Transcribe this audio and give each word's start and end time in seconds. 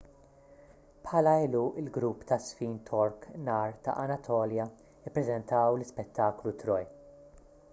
bħala 1.07 1.33
għeluq 1.41 1.75
il-grupp 1.81 2.23
taż-żfin 2.31 2.73
tork 2.87 3.27
nar 3.49 3.77
ta' 3.89 3.95
anatolja 4.05 4.67
ppreżentaw 5.11 5.69
l-ispettaklu 5.77 6.55
troy 6.65 6.81